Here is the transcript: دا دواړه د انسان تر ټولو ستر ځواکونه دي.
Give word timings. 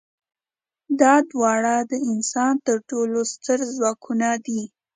دا 1.01 1.13
دواړه 1.31 1.75
د 1.91 1.93
انسان 2.11 2.53
تر 2.67 2.77
ټولو 2.89 3.19
ستر 3.33 3.59
ځواکونه 3.75 4.29
دي. 4.45 4.61